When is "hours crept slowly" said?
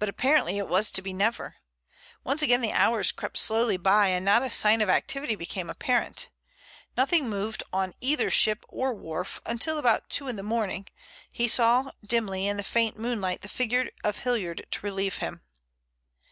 2.72-3.76